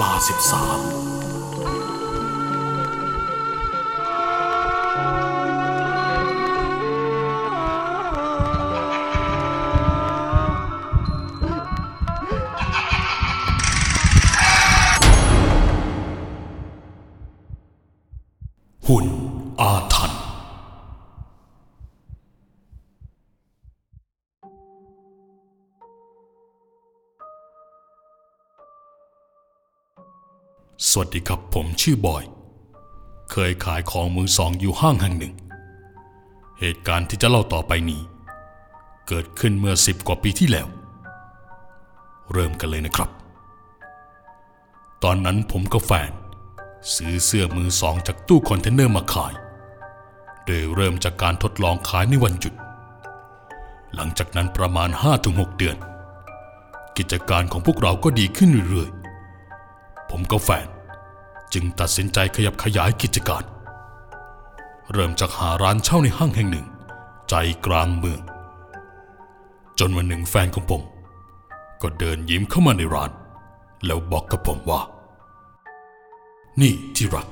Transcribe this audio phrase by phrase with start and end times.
[0.00, 1.05] ลาสิบสาม
[30.84, 32.24] สวัสดีครับผมชื่อบอย
[33.30, 35.34] เคยขายของมือสองอยู่ห้างแห่งหนึ่ง
[36.60, 38.00] เหตุการณ์ที่จะเล่าต่อไปนี้
[39.08, 40.66] เกิดขึ้นเมื่อสิบกว่าปีที่แล้ว
[42.32, 43.10] เริ่มกันเลยนะครับ
[45.02, 46.10] ตอนนั้นผมกับแฟน
[46.94, 49.34] ซื้อเสื้อมือสองจากตู้คอนเทนเนอร์มาขาย
[50.44, 52.54] โดยเริ่มจากการทดลองขายในวันหยุด
[53.94, 54.88] หลังจากนั้นประมาณ
[55.24, 55.76] 5-6เดือน
[56.96, 58.95] กิจการของพวกเราก็ดีขึ้นเรื่อยๆ
[60.18, 60.66] ผมกับแฟน
[61.52, 63.44] จึงตัดสินใจขยับขยายกิจการ
[64.92, 66.66] เริ่มจากหาร้านเช่าในห้างแห่งหนึ่ง
[67.28, 67.34] ใจ
[67.66, 68.20] กลางเมือง
[69.78, 70.82] จนวันหนึ่งแฟนของผม
[71.82, 73.10] ก็เดินยิ้มเข้ามาในร้าน
[73.86, 74.80] แล้วบอกกับผมว่า
[76.60, 77.26] นี่ที่รัก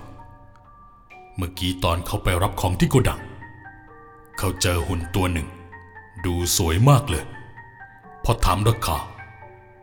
[1.36, 3.20] เมื่อกี้ตอนเขาไปรับของที่โกดัง
[4.38, 5.48] เขาเจอหุ่นตัวหนึ่ง
[6.24, 7.24] ดูสวยมากเลย
[8.24, 8.98] พอถามราคา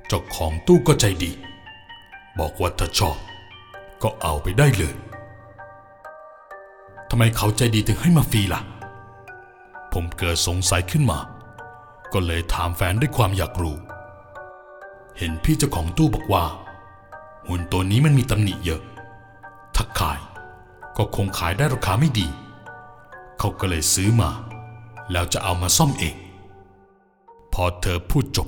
[0.08, 1.32] เจ้าของตู้ก็ใจดี
[2.40, 3.18] บอกว่าถ้าชอบ
[4.04, 4.96] ก็เอาไปได้เลย
[7.10, 8.62] ทำไมเขาใจดีถึงให้มาฟรีล่ะ
[9.94, 11.20] ผมเกิดสงสัยขึ้นมา
[12.14, 13.78] ก็เลยถามแฟนด้วยความอยากรู้
[15.18, 16.46] เห็นพี่เจ้าของตู้บอกว่า
[17.48, 18.82] หุ่นตัวนี้มันมีตำหนิเยอะ
[19.76, 20.20] ถ้าขาย
[20.98, 22.28] ก็คงขายได้ราคาไม่ดี
[23.40, 24.30] เขาก็เลยซื้อมา
[25.12, 26.16] แล้วจะเอามาซ่อมเอง
[27.54, 28.48] พอเธอพูดจบ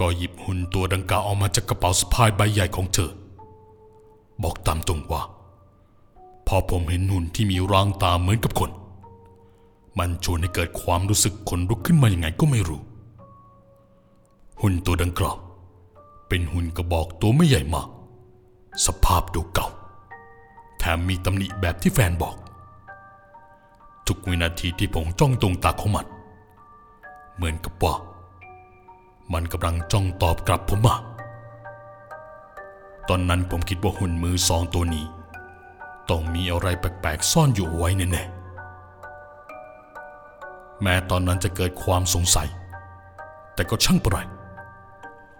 [0.00, 3.10] ก็หยิบหุ่นตัวดังกล่าวออกมาจากกระเป๋าสะพายใบใหญ่ของเธอ
[4.42, 5.22] บอกตามตรงว่า
[6.46, 8.70] พอผมเห็นหุ่นที่มีร่างตาเหมือนกับคน
[9.98, 12.80] มันชวนให้เกิดความรู้สึกขนลุกขึ้นมาอย่างไงก็ไม่รู้
[14.60, 15.36] หุ่นตัวดังกล่าว
[16.28, 17.88] เป็นหุ่นกระบอกตัวไม่ใหญ่มาก
[18.86, 19.68] สภาพดูเก่า
[20.78, 22.36] แถมมีตำหนิแบบที่แฟนบอก
[24.06, 26.06] ทุกวินาทีที่ผมจ้องตรงตาของมัน
[27.34, 27.94] เหมือนกับว่า
[29.32, 30.94] มันกำลังจ้องตอบกลับผมมา
[33.08, 35.04] ตอนนั้นผมคิดว่าหุ่นมือสองตัวนี้
[36.10, 38.38] ต้องมีอะไรแปลกๆซ่อนอยู่ไว้แน่ๆ
[40.82, 42.48] แม้ตอนนั้นจะเกิดความสงสัย
[43.54, 44.16] แต่ก็ช่างประไร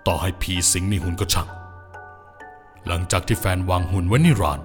[0.07, 1.49] ต่อให้ผีสิงในหุ่นก็ช่าง
[2.87, 4.61] หลังจากที่แฟนวางหุ่นไว้ในร้าน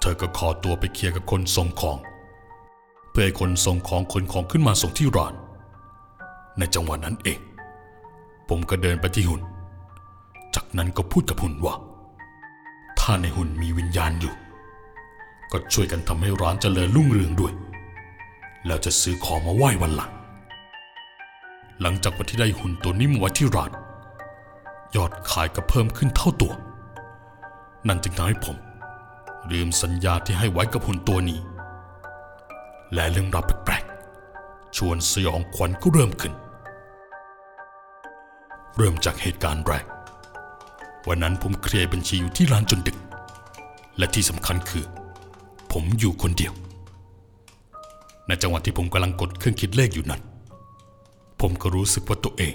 [0.00, 1.98] เธอก็ขอตัวไปเคลียร์กับคนส่งของ
[3.10, 5.34] เพื่อให้คนส่งของคนของขึ้นมาส่งที่ร้าน
[6.58, 7.38] ในจังหวะนั้นเอง
[8.48, 9.42] ผมก็เดินไปที่หุ่น
[10.54, 11.74] จากนั้นก็พูดกับหุ่นว่า
[12.98, 14.34] ถ้าในหุ่นมีวิญญาณอยู่
[15.52, 17.52] ก็ช่วยกันทำให้ร้านเจริญรุ่งเรืองด้วย
[18.66, 20.12] แล้วจะซื้อของมาไหว้วันหลัง
[21.80, 23.72] หลังจากวันที่ได้หุ่นตัวนี้มาไว้ที่ร้าน
[24.96, 26.52] ยอดขายก็เพิ่มขึ้นเท่าตัว
[27.88, 28.56] นั่นจึงทำให้ผม
[29.52, 31.38] ลืมสัญญาที่ให้ไว้กับหุ่นตัวนี้
[32.94, 36.32] และเรื่องราวแปลกๆชวนสยองขวัญก็เริ่มขึ้น
[38.80, 39.86] เริ่มจากเหตุการณ์แรก
[41.08, 42.98] วันนั้นผมเคลียร์บัญชีอยู่ที่ร้านจนดึก
[43.98, 44.84] และที่สำคัญคือ
[45.72, 46.52] ผมอยู่คนเดียว
[48.26, 50.22] ในจังหวะที่ผมกำลังกดเครื่องคิดเลขอยู่นั้น
[51.40, 52.54] ผมก็รู้สึกว่าตัวเอง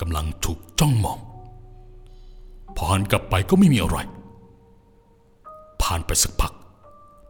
[0.00, 1.18] กำลังถูกจ้องมอง
[2.76, 3.98] พอหันกลับไปก็ไม่มีอะไร
[5.82, 6.52] ผ่านไปสักพัก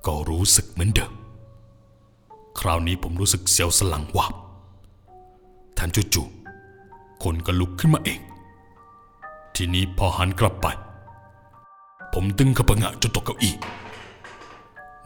[0.07, 1.13] ก็รู้สึกเหมือนเดิม
[2.61, 4.35] คราวนี้ผมรู้สึกเสียวสลังวาบ
[5.75, 6.42] แทนจู่ๆ
[7.23, 8.21] คนก็ลุกขึ้นมาเอง
[9.55, 10.67] ทีนี้พอหันกลับไป
[12.13, 13.55] ผมตึงขบงะจนตกเก้าอี้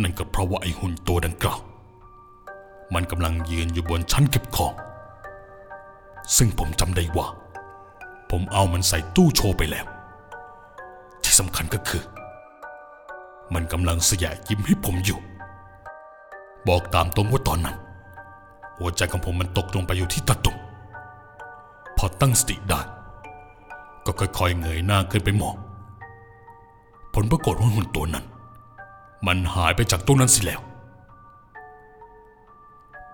[0.03, 1.61] นั่นก็เพราะว่าไอ้หุ่นตัวดังกล่าว
[2.95, 4.73] มันกำลังยืนอยู่บนชั้นเก็บของ
[6.37, 7.27] ซึ่งผมจำได้ว่า
[8.31, 9.87] ผมเอามันใส่ตู้โชว์ไปแล้ว
[11.23, 12.03] ที่สำคัญก็คือ
[13.55, 15.19] มันกำลังเสยยิ้มให้ผมอยู่
[16.69, 17.77] บอกตามตรงว่าตอนนั้น
[18.79, 20.57] หัวใจของผมมันตกลงไปอยู่ที่ตะตุ่ม
[21.97, 22.81] พอตั้งสติได้
[24.07, 25.57] ก็ค่อยๆเงยหน้าขึ้นไปมอง
[27.15, 28.27] ผลปรากฏว่าหุ่นตัวนั้น
[29.27, 30.61] มันหายไปจากตู้นั้นสิแล้ว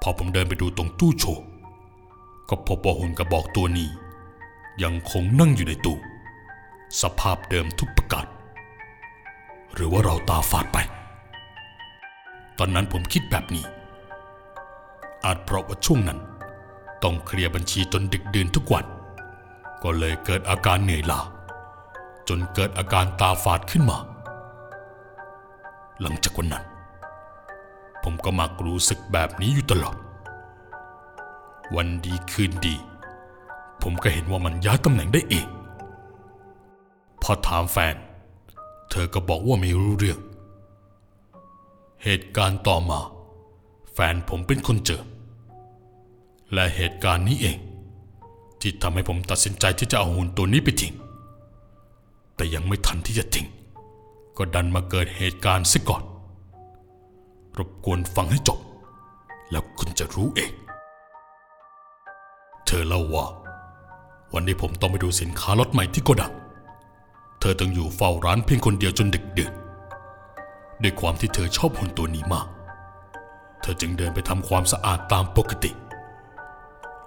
[0.02, 1.44] พอผมเดินไปดูตรงตู้โชว์
[2.48, 3.88] ก็พบว่าหุ่นกระบอกตัวนี้
[4.82, 5.96] ยังคงนั่งอยู่ในตู้
[7.00, 8.26] สภาพเดิมทุกประการ
[9.74, 10.78] หรือว่าเราตาฝาดไป
[12.58, 13.64] ตอนนั้นผมคิดแบบนี้
[15.24, 16.18] อาจเพราะว่าช่วงนั้น
[17.02, 18.84] ต้องเคลียร์บัญชีจนดึกดื่นทุกวัน
[19.82, 21.20] ก็เลยเกิดอาการเหนื่อยล้า
[22.28, 23.98] จนเกิดอาการตาฝาดขึ้นมา
[26.00, 26.64] หลังจากวันนั้น
[28.02, 29.96] ผมก็มักรู้สึกแบบนี้อยู่ตลอด
[31.76, 32.76] วันดีคืนดี
[33.82, 35.46] ผมก็เห็นว่ามันย้ายตำแหน่งได้เอง
[37.22, 37.96] พอถามแฟน
[38.90, 40.18] เธอก็บอกว่าไม่รู้เรื่อง
[42.04, 43.00] เหตุการณ์ต่อมา
[43.92, 45.02] แฟนผมเป็นคนเจอ
[46.54, 47.56] และเหตุการณ์นี้เอง
[48.60, 50.94] ที่ทำให้ผมตัดสินใจที่จะเอาหุ่นตัวนี้ไปทิ้ง
[52.36, 53.46] แต่ยังไม่ทันที่จะทิ้ง
[54.36, 56.02] ก็ดันมาเกิดเหตุการณ์ซะก่อน
[57.58, 58.58] รบกวนฟังให้จบ
[59.50, 60.52] แล้วคุณจะรู้เอง
[62.66, 63.26] เธอเล่าว่า
[64.32, 66.32] วันนี้ผมต้องไปดูสินค้าล็อตใหม่ที่โกดัง
[67.40, 69.52] เธอต้องอยู่เฝ้าร้านเพียงคนเดียวจนดึกดื่น
[70.82, 72.46] ด้วยความที่เธอชอบหุ่นตัวนี้มาก
[73.62, 75.70] เธอจึงเดินไปทำความสะอาดตามปกติ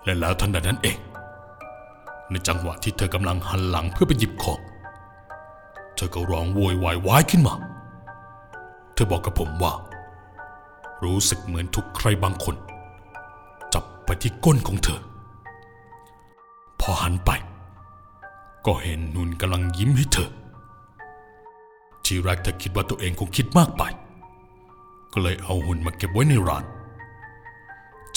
[0.05, 0.97] และแล้วทันใดนั้นเอง
[2.31, 4.59] ในจังหวะที่เธอกำลังหันหลังเพื่อไปหยิบของ
[5.95, 7.53] เธอก็ร้องโวยวายวายขึ้นมา
[8.93, 9.73] เธอบอกกับผมว่า
[11.03, 12.55] รู้สึกเหมือนถูกใครบางคน
[13.73, 14.99] จับไปที่ก้นของเธอ
[16.79, 17.31] พอหันไป
[18.65, 20.29] ก็เห็นนุนกำลังยิ้มให้เธอ
[22.05, 23.83] ทีแรกเธอคิดว่าตัวเองคงคิดมากไป
[25.13, 26.65] ก็เลยเอาหุ่นมาเก็บไว้ในร้าน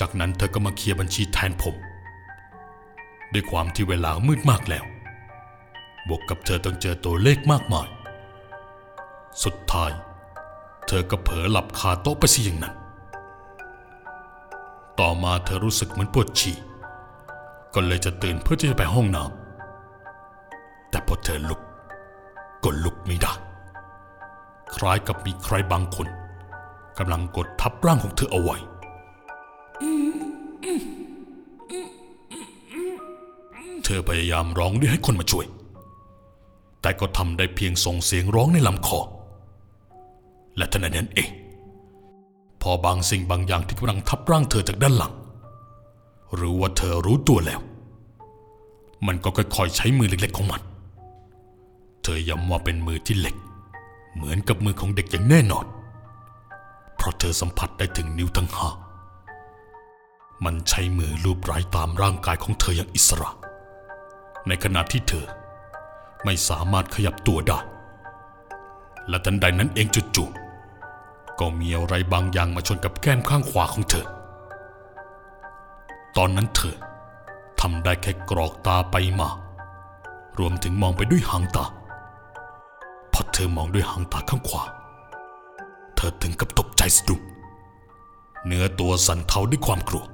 [0.00, 1.76] จากนั้นเธอก็มาเคลียร์บัญชีแทนผม
[3.32, 4.84] ด้วยความที่เวลามืดมากแล้ว
[6.08, 7.88] บวกกับเธอต้องเจอตัวเลขมากมาย
[9.44, 9.92] สุดท้าย
[10.86, 12.74] เธอก็เผลอหลับคาโต๊ะไปสิอย่างนั้น
[15.00, 16.56] ต่อมาเธอรู้สึกเหมือนปวดฉี่
[17.74, 21.60] ก็เลยจะตื่นเพื่อที่จะไปห้องน้ำแต่พอเธอลุก
[22.64, 23.32] ก็ลุกไม่ได้
[24.74, 26.08] คล้ายกับมีใครบางคน
[26.98, 28.56] กำลังกดทับร่างของเธอเอาไว้
[33.84, 35.46] เธอพยายามร้องเรียกให้คนมาช่วย
[36.82, 39.00] แต่ก็ทำได้เพียงส่งเสียงร้องในลำคอ
[40.56, 41.30] และทันใดนั้นเอง
[42.62, 45.12] พอบางสิ่งบางอย่างที่กำลังทับร่างเธอจากด้านหลัง
[46.34, 47.60] หรือว่าเธอรู้ตัวแล้ว
[49.06, 50.62] มันก็ค่อยๆใช้มือเล็กๆของมัน
[52.02, 53.36] เธอย้ำว่าเป็นมือที่เล็ก
[54.14, 55.66] เหมือนกับมือของเด็กอย่างแน่นอน
[56.96, 58.68] เพราะเธอสัมผัสได้ถึงนิ้วทั้งห้า
[60.44, 63.30] มันใช้มือลูบไร้ตามร่างกายของเธออย่างอิสระ
[64.46, 65.26] ในขณะที่เธอ
[66.24, 67.58] ไม่สามารถขยับตัวได้
[69.08, 69.86] และทันใดนั้นเอง
[70.16, 74.06] จู่ๆก็มีอะไรบางอย่างมาชนกับแก้มข้างขวาของเธอ
[76.16, 76.76] ตอนนั้นเธอ
[77.60, 79.28] ทำได้แค่กรอกตาไปมา
[80.38, 81.64] รวมถึงมองไปด้วยหางตา
[83.12, 84.62] พอเธอมองด้วยหางตาข้างขวา
[85.96, 87.20] เธอถึงกับตกใจสะดุ้ง
[88.46, 90.04] เนื้อตัวสั่นเทาด้วยความกลัว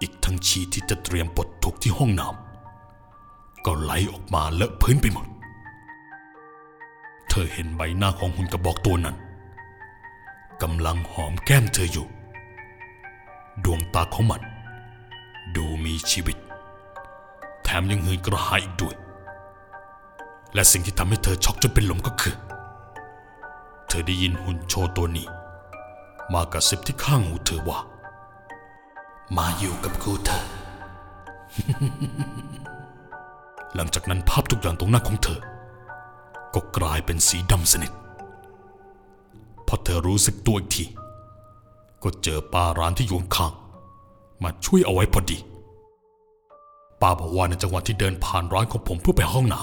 [0.00, 5.26] อีกทั้งชีที่จะเตรียมปลดทุกข์ที่ห้องน้ำก็ไหลออกมาเลอะพื้นไปหมด
[7.28, 9.16] เธอเห็นใบหน้าของหุ่นกระบอกตัวนั้น
[10.62, 12.06] กำลังหอมแก้มเธออยู่
[13.64, 14.42] ดวงตาของมัน
[15.56, 16.36] ดูมีชีวิต
[17.62, 18.94] แถมยังหืนกระหายอีกด้วย
[20.54, 22.36] และสิ่งที่ทำให้เธอช็อกจนเป็นลมก็คือ
[23.88, 25.26] เธอได้ยินหุ่นโชตัวนี้
[26.32, 27.78] มากระซิบที่ข้างหูเธอว่า
[29.36, 30.44] มาอยู่กับกูเถอะ
[33.74, 35.40] หลังจากนั้นภาพทุกอย่างตรงหน้าของเธอ
[36.54, 37.92] ก็กลายเป็นสีดำสนิท
[39.66, 40.84] พอเธอรู้สึกตัวอีกที
[42.02, 43.52] ก็เจอป้าร้านที่อยู่ข้าง
[44.42, 45.38] มาช่วยเอาไว้พอดี
[47.00, 49.60] ป้าบอกว่าในจังหวะที่เดินผ่านร้านของผมเพื่อไปห้องน้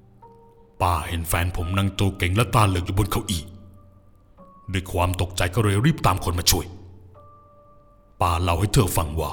[0.00, 3.42] ำป้าเห็นแฟนผมนั่งตัวเก่งและตาเหลือกอยู่บนเก้าอี้
[4.72, 6.66] ด้วยความตกใจก็เลยรีบตามคนมาช่วย
[8.20, 9.30] ป้าเล่าให้เธอฟังว่า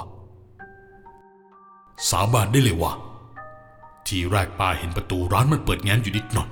[2.08, 2.92] สาบานได้เลยว่า
[4.06, 6.48] ทีแรกป้าเห็นประตูร้านมันเปิดแง้มอยู่นิดหน่อย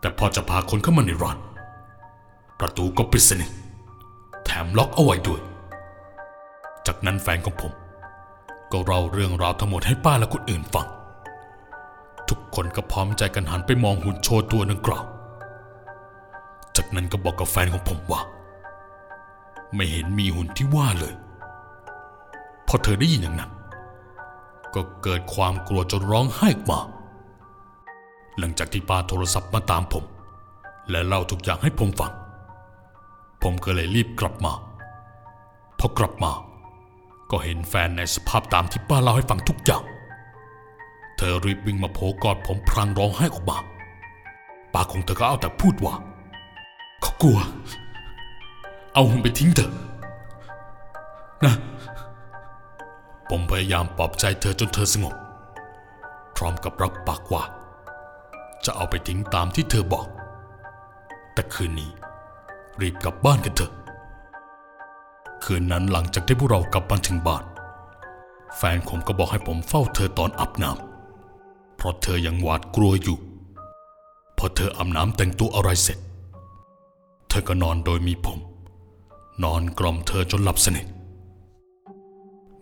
[0.00, 1.38] แต่พอจะพาคนเข้ามาในร้าน
[2.60, 3.50] ประตูก็ปิดสนิท
[4.44, 5.40] แถมล็อกเอาไว้ด้วย
[6.86, 7.72] จากนั้นแฟนของผม
[8.72, 10.86] ก็เล่าเรื่องราวทั้งหมดให้ป้าและคนอื่นฟัง
[12.28, 15.04] ทุกคนก็พร้อมใจกันหันไปมองหุ่นโชว์ตัวนังกล่าว
[16.76, 18.20] จากนั้นก็บอกกับแฟนของผมว่า
[19.74, 21.14] ไม่เห็นมีหุ่นที่ว่าเลย
[22.72, 23.50] พอเธอได้ยินอย่างนั้น
[24.74, 26.80] ก็เกิดความกลัวจนร้องไห้ออกมา
[28.38, 30.04] หลังจากที่ป้าโทรศัพท์มาตามผม
[30.90, 32.12] และเล่าทุกอย่างให้ผมฟัง
[33.42, 34.52] ผมก็เลยรีบกลับมา
[35.78, 36.32] พอกลับมา
[37.30, 39.82] ก็เห็นแฟนในสภาพตามที่ป้าเล่าให้ฟังทุกอย่าง
[41.16, 43.58] เธอรีบวิ่งมาโผกอดผมพลางร้องไห้ออกมา
[44.72, 45.94] ป้าของเธอก็เอาแต่พูดว่า
[47.00, 47.38] เขากลัว
[48.94, 49.70] เอาหุ่นไปทิ้งเถอะ
[51.44, 51.54] นะ
[53.30, 55.14] ผมพยายามปลอบใจเธอจนเธอสงบ
[56.36, 57.42] พร้อมกับรับปากว่า
[58.64, 60.06] จะเอาไปทิ้งตามที่เธอบอก
[61.34, 61.90] แต่คืนนี้
[62.80, 63.72] รีบกลับบ้านกันเถอะ
[65.44, 67.44] คืนนั้นหลังจากที่พวกเรากลับมานถึงบ้าน
[68.56, 73.18] แฟนผมก็บอกให้ผมเฝ้าเธอตอนอาบน้ำเพราะเธอยังหวาดกลัวอยู่
[74.38, 75.98] พอเธออาบน้ำแต่งตัวอะไรเสร็จ
[77.28, 78.38] เธอก็นอนโดยมีผม
[79.44, 80.86] นอนกล่อมเธอจนหลับสนิท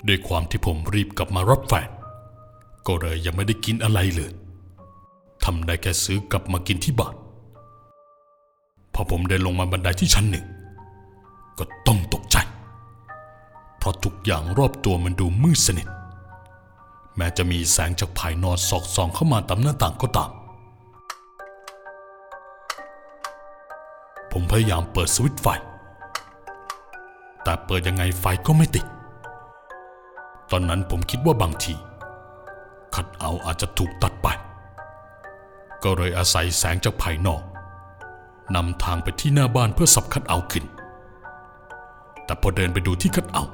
[0.06, 1.88] ด้วยความที่ผมรีบกลับมารับแฟน
[2.86, 4.32] ก็เลยยังไม่ได้กินอะไรเลย
[5.44, 7.14] ทำได้แค่ซื้อกลับมากินที่บ้าน
[8.94, 10.46] พอผมเดินลงมาบันไดที่ชั้นหนึ่ง
[11.58, 12.36] ก็ต้องตกใจ
[13.78, 15.88] เพราะทุกอย่างรอบตัวมันดูมืดสนิท
[17.16, 20.30] แม้จะมีแสงจากภายนอกสอกส่องเข้ามาตามหน้าต่างก็ตาม
[24.32, 25.46] ผมพยายามเปิดสวิตช์ไฟ
[27.42, 28.86] แต่เปิดยังไงไฟก็ไม่ติด
[30.50, 31.74] ตอนนั้นผมคิดว่าบางที
[32.94, 34.28] คัดเอาอาจจะถูกตัดไป
[35.82, 37.42] ก็เลยอาศัยแสงจากภายนอก
[38.54, 40.64] นำทางไปที่หน้าบ้านเพื่อสับคัดเอาขึ้น
[42.24, 43.44] แต่พอเดินไปดูที่คัดเอา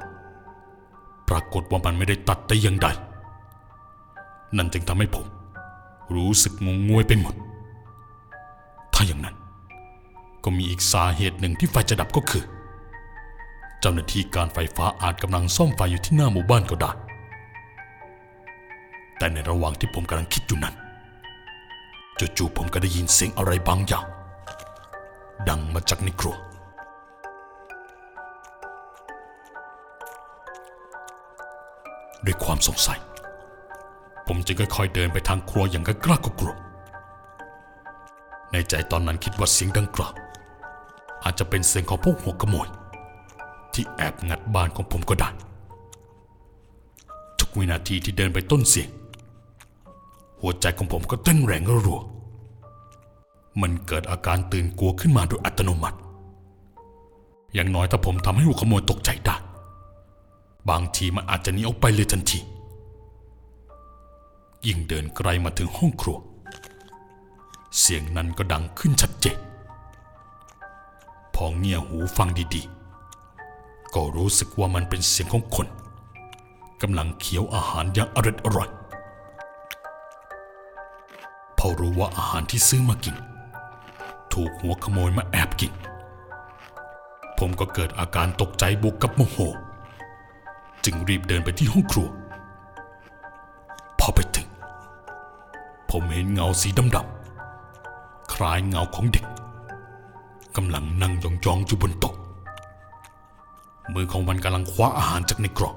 [1.29, 2.89] ปรากฏว่ามันไม่ได้ตัดแต่อยังใด
[4.57, 5.27] นั่นจึงทำให้ผม
[6.15, 7.35] รู้สึกงงงวยไปหมด
[8.95, 9.37] ถ้าอย่างนั้น
[10.45, 12.45] ก็มีอีกสาเหตุหนึ่งที่ไฟจะดับก็คือ
[13.85, 16.91] จ้าหน้าที่การไฟฟ้าอาจกำลังซ่อมไฟอยู่ที่หน้าหมู่บ้านก็ได้
[19.19, 20.75] แต่ในระหว่างที่ผมกำลังคิดอยู่นั้น
[22.37, 24.07] จู่ๆผมก็ได้ยินเสียงอะไรบางอย่าง
[25.49, 26.37] ดังมาจากในครัว
[32.25, 32.99] ด้วยความสงสัย
[34.27, 36.55] ผมจึงค่อยๆเดินไปทางครัวอย่างกล้ากลัว
[38.53, 40.13] ในใจตอนนั้นคิดว่าเสียงดังกล่าว
[41.25, 42.69] อาจจะเป็นเสียงของพวกหัวขโมย
[43.75, 45.29] ที่แอบงัดบ้านของผมก็ได้
[47.39, 48.89] ทุกวินาทีที่เดินไปต้นเสียง
[50.41, 52.01] หัวใจของผมก็เต้นแรงรัว
[53.63, 55.99] มันเกิดอาการตื่นกลัวขึ้นมาโดยอัตโนมัติ
[57.55, 59.37] อย่างน้อยถ้าผมทำให้หัวขโมยตกใจได้
[60.71, 62.39] บางทีมันอาจจะหนีออกไปเลยทันที
[64.67, 66.19] ยิ่งเดินไกลมาถึงห้องครัว
[67.79, 69.39] เสียงนั้นก็ดังขึ้นชัดเจน
[71.35, 72.74] พอเงี่ยหูฟังดีๆ
[73.95, 75.67] ก็รู้สึกว่ามันเป็นเสียงของคน
[76.83, 78.69] กำลังเคี้ยวอาหารอย่างอร่อยอร่อย
[81.59, 83.17] พอรู้ว่าอาหารที่ซื้อมากิน
[84.33, 85.73] ถูกหัวขโมยมาแอบกิน
[87.39, 89.37] ผมก็เกิดอาการตกใจบวกกับโมโห
[90.85, 92.09] จึงรีบเดินไปที่ห้องครัว
[93.99, 94.49] พอไปถึง
[95.91, 99.27] ผมเห็นเงาสีดำๆคล้ายเงาของเด็ก
[100.57, 102.15] กำลังนั่งยองๆอยู่บนโต๊ะ
[103.93, 105.77] มือของมันกำลังคว้าอาหารจากในกล่อง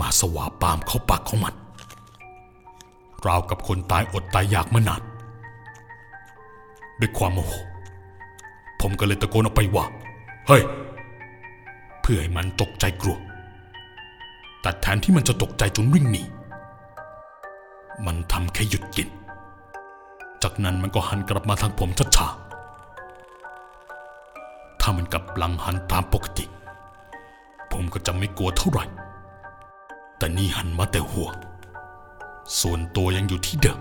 [0.00, 1.54] มาสวาปามเข้าปากของมัน
[3.26, 5.02] ราวกับคนตายอดตายอยากมานาน
[7.00, 7.52] ด้วยความโมโห
[8.80, 9.84] ผมก็เลยตะโกนออกไปว่า
[10.46, 10.62] เฮ้ย
[12.00, 13.18] เพื่อให้มันตกใจกลัว
[14.60, 16.22] แต่แทนที่มันจะตกใจจนวิ่งหนี
[18.06, 19.08] มันทำแค่หยุดกิน
[20.42, 26.44] จากนั้นมันก็หันกลับมาทางผมช้าๆถ้ามันกลับหลังหันตามปกติ
[27.94, 28.84] ก็จะไม่กลัวเท่าไหร่
[30.18, 31.28] แต่นี่หันมาแต่หัว
[32.60, 33.80] ส่วนตัวยังอยู่ที่เดิม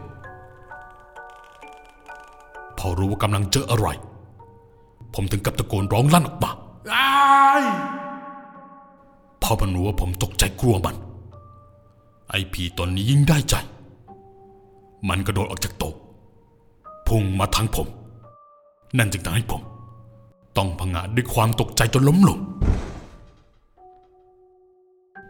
[2.78, 3.88] พอรู้ว่ากำลังเจออะไร
[5.14, 6.52] ผมถึงกับตะโกนร้องลั่นออกมา
[6.94, 7.10] อ้า
[7.62, 7.64] ย
[9.42, 10.96] พอมันรู้ว่าผมตกใจกลัวมัน
[12.30, 13.56] ไอ้ผีตนนี้ยิ่งได้ใจ
[15.08, 15.94] มันกระโดดออกจากโต๊ะ
[17.08, 17.88] พุ่งมาทางผม
[18.98, 19.62] นั่นจึงทำให้ผม
[20.58, 22.40] ต้องพังงาดด้วยความตกใจจนล้มลง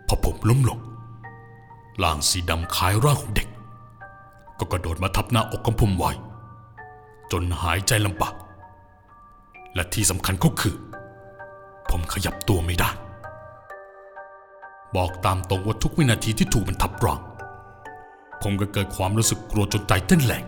[0.07, 0.79] พอผมล้มลง
[2.03, 3.47] ร่างสีดำคล้ายร่างของเด็ก
[4.59, 6.11] ก็กระโดดมาทับหน้าอกของผมไว้
[7.31, 8.33] จนหายใจลำบาก
[9.73, 10.75] และที่สำคัญก็คือ
[11.89, 12.89] ผมขยับตัวไม่ได้
[14.95, 17.21] บอกตามตรงว่าทุกวินาทีที่ถูกมันทับร่าง
[18.41, 20.45] ผมก็เกิดความรู้สึกกลัวจนใจเต้นแรง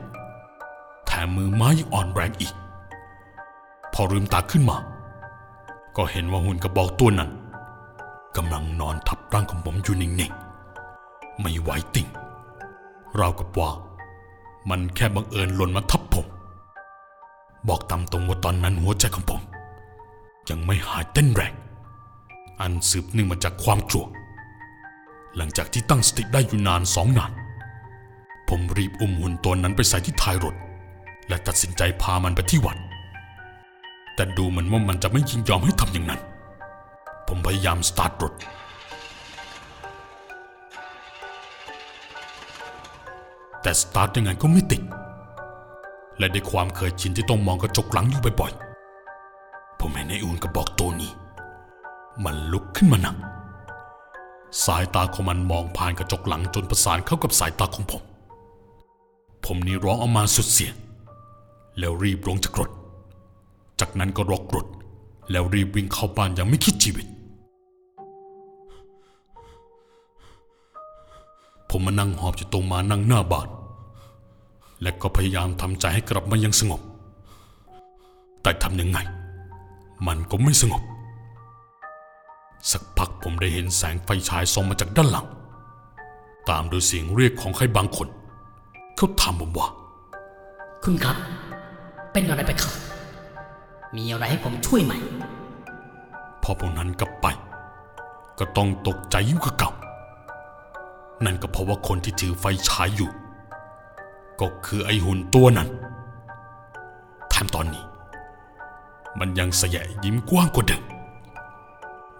[1.07, 2.53] แถมมือไม้ยังอ่อนแรงอีก
[3.93, 4.77] พอลืมตาขึ้นมา
[5.95, 7.29] ก็เห็นว่าหุ่นกระบอกตัวนั้น
[8.35, 12.07] กำลังนอนทับร่างของผมอยู่นิ่งๆ ไม่ไหวติ่ง
[13.19, 13.69] ราวกับว่า
[14.69, 16.25] มันแค่บังเอิญหล่นมาทับผม
[17.67, 19.41] บอกตามตรงว่าตอนนั้นหัวใจของผม
[20.49, 21.53] ยังไม่หายเต้นแรง
[22.61, 24.05] อันสืบเนื่องมาจากความกลัว
[25.35, 27.31] หลังจากที่ตั้งสติได้อยู่นานสองนาน
[28.49, 30.55] ผมรีบอุ้มหุ่นตัวนั้นไปใส่ที่ท้ายรถ
[31.27, 32.77] และตัดสินใจพามันไปที่วัด
[34.15, 36.21] แต่ดูเหมือนว่ามันจะไม่ยินยอมให้ทำอย่างนั้น
[37.27, 38.33] ผมพยายามสตาร์ทรถ
[43.61, 44.81] แต่สตาร์ทยังไงก็ไม่ติด
[46.17, 51.11] และด้วยความเคยชินที่ต้องมองกระจกหลังอยู่บ่อยๆ ผมเห็นไอ้อุ่นกระบอกตัวนี้
[52.23, 53.17] มันลุกขึ้นมานั่ง
[54.65, 58.03] สายตาของมันมองผ่านกระจกหลังจนประสานเข้ากับสายตาของผม
[59.45, 60.75] ผมนี่ร้องออกมาสุดเสียง
[61.79, 62.69] แล้วรีบลงจากรถ
[63.79, 64.67] จากนั้นก็รอกรถ
[65.31, 67.07] แล้วรีบวิ่งเข้าบ้านอย่างไม่คิดชีวิต
[71.69, 73.47] ผมมานั่งหอบอยู่ตรงมานั่งหน้าบ้าน
[74.81, 76.81] และก็พยายามทำใจให้กลับมายังสงบ
[78.41, 78.99] แต่ทำยังไง
[80.07, 80.83] มันก็ไม่สงบ
[82.71, 85.27] สักพักผมได้เห็นแสงไฟฉายส่องมาจากด้านหลัง
[86.49, 88.07] ตามด้วยเสียงเรียกของใครบางคน
[88.95, 89.67] เขาถามผมว่า
[90.83, 91.17] คุณครับ
[92.11, 92.73] เป็นอะไรไปครับ
[93.95, 94.93] มีอะไรให้ผมช่วยไหม
[96.43, 97.27] พอผมนั้นกลับไป
[98.39, 99.71] ก็ต้องตกใจยิ่งกว่าเก่า
[101.25, 103.11] นั่นก็เพราะว่าคนที่ถือไฟฉายอยู่
[104.41, 105.69] ก็คือไอหุ่นตัวนั้น
[107.29, 107.85] แถมตอนนี้
[109.19, 110.83] มันยังแสยยิ้มกว้างกว่าเดิม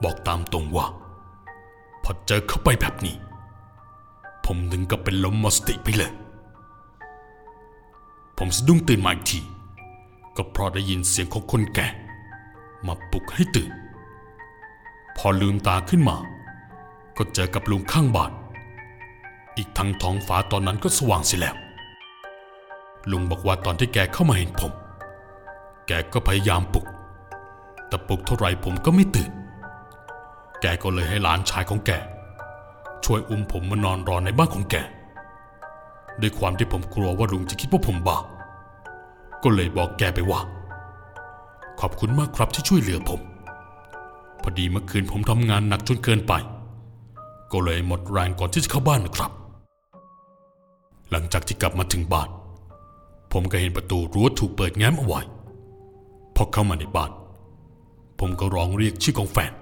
[0.03, 0.87] บอกตามตรงว่า
[2.03, 3.15] พอเจอเข้าไปแบบนี้
[4.45, 6.11] ผมถึงกับเป็นลมมสติไปเลย
[8.37, 9.39] ผมสะดุ้งตื่นมาอีกที
[10.35, 11.87] ก็เพราะได้ยินเสียงของคนแก่
[12.87, 13.71] มาปลุกให้ตื่น
[15.17, 16.17] พอลืมตาขึ้นมา
[17.17, 18.31] ก็เจอกับลุงข้างบ้าน
[19.57, 21.55] อีกทั้งท้องฟ้าตอนนั้นก็สว่างเสียแล้ว
[23.11, 24.71] ลุงบอกว่าตอนที่แกเข้ามาเห็นผม
[25.87, 26.85] แกก็พยายามปลุก
[27.87, 29.31] แต่ปลุกเท่าไหร่ผมก็ไม่ตื่น
[30.61, 31.91] แกก็เลยให้หลานชายของแก
[33.03, 34.75] ช่วยอุ้มผมมานอนรอในบ้านของแก
[36.21, 38.17] ด้วยความที่ผมกลัวว่าลุงจะคิดว่าผมบ้า
[39.43, 40.41] ก็เลยบอกแกไปว่า
[41.79, 43.21] ขอบคุณมากครับที่ช่วยเหลือผม
[44.41, 46.33] พอดีเมื่อคืนผมทำงานหนักจนเกินไป
[47.51, 49.31] ก็เลยหมดแรงก่อนที่จะเข้าบ้านนะครับ
[51.11, 52.29] หลังจากที่กลับมาถึงบ้าน
[53.31, 55.21] ผมก็เห็นประตูรั้วถูกเปิดแง้มเอาไว้
[56.35, 57.11] พอเข้ามาในบ้าน
[58.19, 59.53] ผมก็ร้องเรียกชื่อของแฟน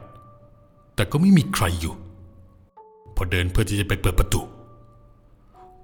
[0.95, 1.93] แต่ก็ไม่มีใครอยู่
[3.15, 4.41] พอเดินเพื่อที่จะไปเปิดประตู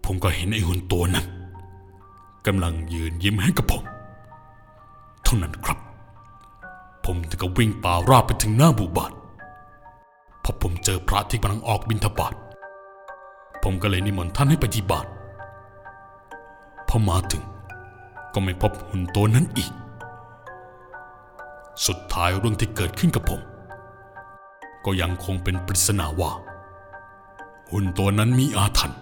[0.06, 1.26] ผมก็เห็นไอ้หุ่นตัวนั้น
[2.48, 3.84] กำลังยืนยิ้มให้กับผม
[5.24, 5.80] เท่านั้นครับ
[7.06, 9.12] ผมถึงก็วิ่งป่าราบไปถึงหน้าบุบาน
[10.44, 12.34] พอผมเจอพระที่กำลังออกบิณฑบาต
[13.64, 15.06] ผมก็เลยนิมนต์ท่านให้ไปที่บาน
[16.94, 17.44] พอมาถึง
[18.34, 19.72] ก็ไม่พบหุ่นตัวนั้นอีก
[21.86, 23.42] สุดท้ายเรื่องที่เกิดขึ้นกับผม
[24.86, 26.32] ก็ยังคงเป็นปริศนาว่า
[27.72, 29.00] หุ่นตัวนั้นมีอาถรรพ์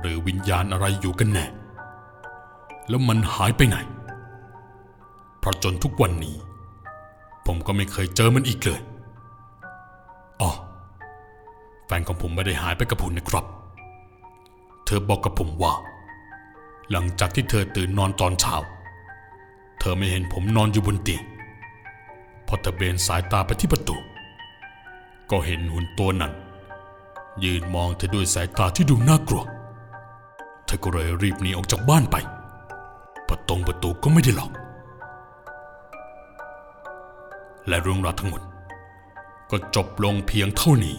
[0.00, 1.46] หรือวิญญาณอะไรอยู่กันแน่
[2.88, 3.76] แล้วมันหายไปไหน
[5.38, 6.36] เพราะจนทุกวันนี้
[7.46, 8.80] ผมก็ไม่เคยเจอมันอีกเลย
[10.40, 10.50] อ๋อ
[11.86, 13.44] แฟนของผมไม่ได้หายไปกับหุ่นนะครับ
[14.84, 15.74] เธอบอกกับผมว่า
[16.90, 18.54] หลังจากที่เธอตื่นนอนตอนเช้า
[19.78, 21.22] เธอไม่เห็นผมนอนอยู่บนเตียง
[22.46, 23.96] พอเธอเบนสายตาไปที่ประตู
[25.30, 26.32] ก็เห็นหุ่นตัวนั้น
[27.44, 29.44] ยืนมองเธอด้วยสายตาที่ดูน่ากลัว
[30.66, 32.16] เธอก็เลยรีบหนีออกจากบ้านไป
[33.28, 34.52] ประตงประตูก็ไม่ได้ล็อก
[37.68, 38.42] และเรื่องราวทั้งหมด
[39.50, 40.96] ก็จบลงเพียงเท่านี้